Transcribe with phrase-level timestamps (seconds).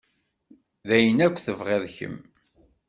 [0.87, 2.15] D ayen akk tebɣiḍ kemm.